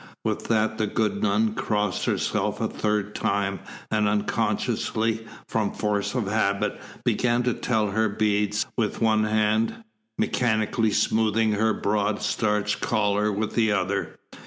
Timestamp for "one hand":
8.99-9.83